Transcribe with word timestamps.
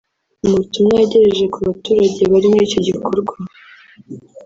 Mu 0.47 0.53
butumwa 0.59 0.93
yagejeje 1.01 1.45
ku 1.53 1.59
baturage 1.67 2.21
bari 2.31 2.47
muri 2.51 2.63
icyo 2.67 2.79
gikorwa 2.87 3.33